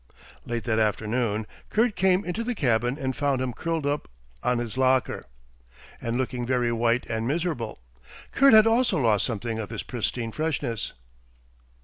Late 0.47 0.63
that 0.63 0.79
afternoon 0.79 1.45
Kurt 1.69 1.95
came 1.95 2.25
into 2.25 2.43
the 2.43 2.55
cabin 2.55 2.97
and 2.97 3.15
found 3.15 3.39
him 3.39 3.53
curled 3.53 3.85
up 3.85 4.09
on 4.41 4.57
his 4.57 4.75
locker, 4.75 5.25
and 6.01 6.17
looking 6.17 6.43
very 6.43 6.71
white 6.71 7.05
and 7.07 7.27
miserable. 7.27 7.77
Kurt 8.31 8.55
had 8.55 8.65
also 8.65 8.97
lost 8.97 9.27
something 9.27 9.59
of 9.59 9.69
his 9.69 9.83
pristine 9.83 10.31
freshness. 10.31 10.93